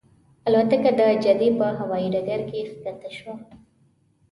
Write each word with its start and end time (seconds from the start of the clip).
الوتکه 0.47 0.91
د 0.99 1.01
جدې 1.23 1.49
په 1.59 1.65
هوایي 1.79 2.07
ډګر 2.13 2.41
کې 2.49 2.59
ښکته 2.69 3.09
شوه. 3.17 3.33